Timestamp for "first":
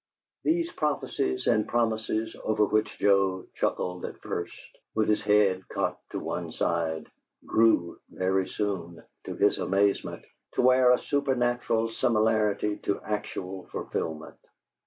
4.19-4.57